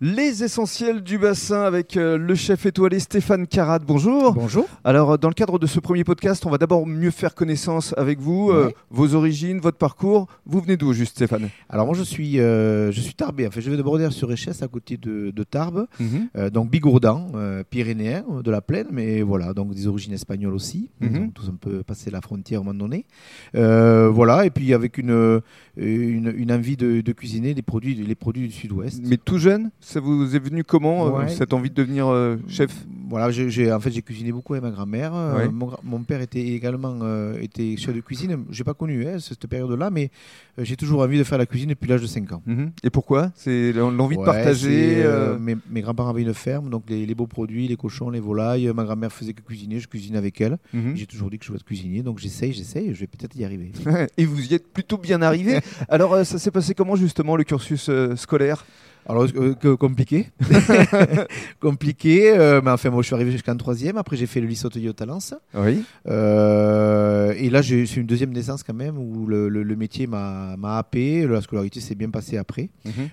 [0.00, 3.80] Les essentiels du bassin avec euh, le chef étoilé Stéphane Carat.
[3.80, 4.32] Bonjour.
[4.32, 4.68] Bonjour.
[4.84, 7.94] Alors, euh, dans le cadre de ce premier podcast, on va d'abord mieux faire connaissance
[7.96, 10.28] avec vous, euh, vos origines, votre parcours.
[10.46, 11.48] Vous venez d'où, juste, Stéphane?
[11.68, 13.48] Alors moi je suis euh, je suis tarbé.
[13.48, 15.88] Enfin je vais de Brodère sur Échesse à côté de, de Tarbes,
[16.36, 17.32] Euh, donc bigourdan,
[17.68, 20.90] pyrénéen de la plaine, mais voilà donc des origines espagnoles aussi.
[21.00, 21.22] Mhm.
[21.24, 23.04] ont tous un peu passé la frontière à un moment donné.
[23.52, 25.40] Voilà et puis avec une
[25.76, 29.00] une, une envie de, de cuisiner les produits les produits du Sud-Ouest.
[29.04, 31.28] Mais tout jeune, ça vous est venu comment, euh, Ouais.
[31.28, 32.70] cette envie de devenir euh, chef?
[33.08, 35.14] Voilà, j'ai, en fait, j'ai cuisiné beaucoup avec ma grand-mère.
[35.14, 35.48] Euh, Ouais.
[35.82, 36.98] mon, père était également
[37.40, 38.44] était chef de cuisine.
[38.50, 40.10] J'ai pas connu hein, cette période-là, mais
[40.58, 42.42] j'ai toujours envie de faire la cuisine depuis l'âge de 5 ans.
[42.44, 42.70] Mhm.
[42.84, 43.32] Et pourquoi?
[43.34, 45.04] C'est l'envie de partager
[45.40, 48.70] mes, mes grands-parents avaient une ferme, donc les, les beaux produits, les cochons, les volailles.
[48.74, 50.58] Ma grand-mère faisait que cuisiner, je cuisine avec elle.
[50.74, 50.94] mhm.
[50.96, 53.44] J'ai toujours dit que je voulais être cuisinier, donc j'essaye, j'essaye, je vais peut-être y
[53.44, 53.72] arriver.
[54.18, 55.60] Et vous y êtes plutôt bien arrivé.
[55.88, 58.66] Alors, ça s'est passé comment, justement, le cursus scolaire?
[59.08, 60.26] Alors, euh, que- compliqué.
[61.60, 63.96] compliqué, euh, mais enfin, moi je suis arrivé jusqu'en troisième.
[63.96, 65.34] Après, j'ai fait le lycée hôtelier au Talence.
[65.54, 65.82] Oui.
[66.06, 70.06] Euh, et là, j'ai c'est une deuxième naissance quand même où le, le- le métier
[70.06, 71.26] m'a happé.
[71.26, 72.70] La scolarité s'est bien passée après.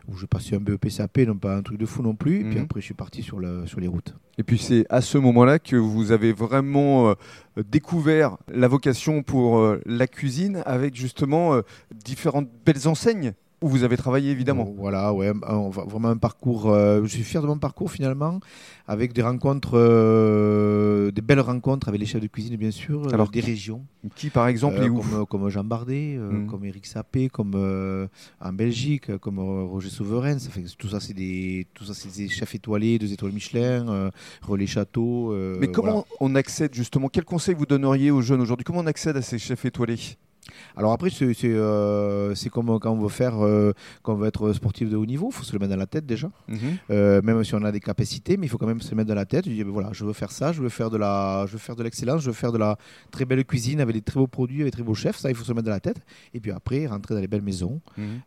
[0.08, 2.42] Où j'ai passé un BEP CAP, non pas un truc de fou non plus.
[2.42, 2.64] Et puis Mhm.
[2.64, 4.14] après, je suis parti sur, le, sur les routes.
[4.38, 7.14] Et puis c'est à ce moment-là que vous avez vraiment
[7.72, 11.62] découvert la vocation pour la cuisine avec justement
[12.04, 14.66] différentes belles enseignes où vous avez travaillé évidemment.
[14.78, 16.70] Voilà, ouais, un- vraiment un parcours.
[16.70, 18.40] euh, je suis fier de mon parcours finalement,
[18.88, 23.14] avec des rencontres, euh, des belles rencontres avec les chefs de cuisine bien sûr, euh,
[23.14, 23.84] Alors, des régions.
[24.16, 26.48] Qui par exemple Euh, est où comme, comme Jean Bardet, Mhm.
[26.48, 27.56] comme Eric Sapé, comme
[28.42, 30.38] en Belgique, comme Roger Souverain.
[30.38, 34.12] Ça fait, tout ça, c'est des, tout ça, c'est des chefs étoilés, deux étoiles Michelin,
[34.42, 35.34] Relais Château.
[35.60, 36.06] Mais comment voilà.
[36.20, 38.64] on accède justement Quel conseil vous donneriez aux jeunes aujourd'hui?
[38.66, 39.96] Comment on accède à ces chefs étoilés?
[40.76, 44.90] Alors après, c'est euh, comme quand on veut faire, euh, quand on veut être sportif
[44.90, 46.30] de haut niveau, il faut se le mettre dans la tête déjà.
[46.90, 49.16] Euh, même si on a des capacités, mais il faut quand même se mettre dans
[49.16, 49.46] la tête.
[49.46, 51.58] Je dis, ben voilà, je veux faire ça, je veux faire de la, je veux
[51.58, 52.78] faire de l'excellence, je veux faire de la
[53.12, 55.18] très belle cuisine avec des très beaux produits, avec des très beaux chefs.
[55.18, 56.02] Ça, il faut se le mettre dans la tête.
[56.34, 57.82] Et puis après, rentrer dans les belles maisons,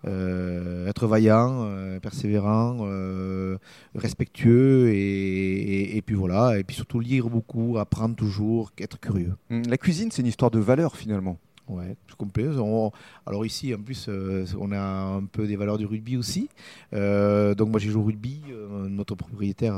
[0.06, 3.58] euh, être vaillant, euh, persévérant, euh,
[3.94, 6.58] respectueux, et, et, et puis voilà.
[6.58, 9.34] Et puis surtout lire beaucoup, apprendre toujours, être curieux.
[9.50, 9.68] Mhm.
[9.68, 11.38] La cuisine, c'est une histoire de valeur finalement.
[11.68, 12.46] Ouais, c'est complet.
[12.56, 12.90] On-
[13.26, 16.48] alors ici, en plus, euh, on a un peu des valeurs du rugby aussi.
[16.94, 18.40] Euh, donc moi, j'ai joué au rugby.
[18.50, 19.74] euh, notre propriétaire,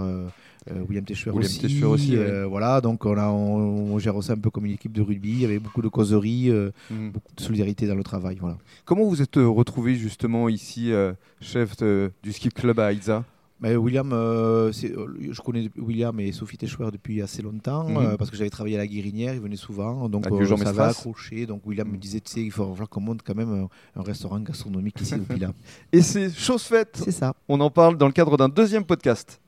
[0.88, 1.84] William Téchuer William aussi.
[1.84, 2.16] Aussi,
[2.48, 5.30] Voilà, donc on, a, on, on gère aussi un peu comme une équipe de rugby.
[5.32, 6.50] Il y avait beaucoup de causeries,
[6.90, 7.10] Mhm.
[7.12, 8.36] beaucoup de solidarité dans le travail.
[8.40, 8.56] Voilà.
[8.84, 10.92] Comment vous êtes retrouvé justement ici,
[11.40, 13.24] chef de- du skip club à Aïza
[13.62, 17.96] Mais William, euh, euh, je connais William et Sophie Téchouer depuis assez longtemps Mhm.
[17.98, 20.56] euh, parce que j'avais travaillé à la Guérinière, ils venaient souvent, donc Avec euh, ça
[20.56, 20.88] Mestras.
[20.88, 21.44] accroché.
[21.44, 21.98] Donc William me Mhm.
[21.98, 25.14] disait, tu sais, il faut falloir qu'on monte quand même un, un restaurant gastronomique ici
[25.14, 25.52] au Pilat.
[25.92, 27.02] Et c'est chose faite.
[27.04, 27.34] C'est ça.
[27.48, 29.38] On en parle dans le cadre d'un deuxième podcast.